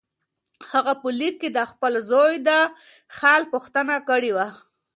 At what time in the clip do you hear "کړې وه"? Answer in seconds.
4.09-4.47